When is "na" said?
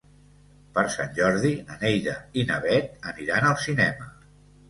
1.67-1.75, 2.53-2.57